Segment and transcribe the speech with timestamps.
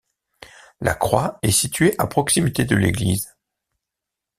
[0.79, 3.35] La croix est située à proximité de l'église.